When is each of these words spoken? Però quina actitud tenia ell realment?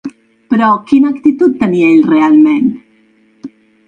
Però 0.51 0.69
quina 0.91 1.11
actitud 1.15 1.59
tenia 1.63 1.89
ell 1.97 2.01
realment? 2.13 2.73